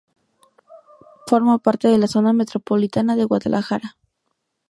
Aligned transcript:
Forma 1.27 1.59
parte 1.59 1.87
de 1.87 1.99
la 1.99 2.07
Zona 2.07 2.33
metropolitana 2.33 3.15
de 3.15 3.23
Guadalajara. 3.25 3.97